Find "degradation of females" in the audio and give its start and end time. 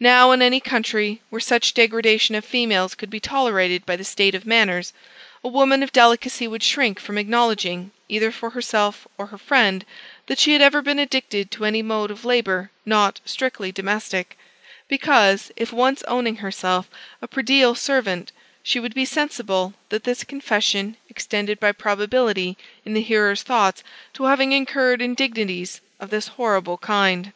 1.72-2.96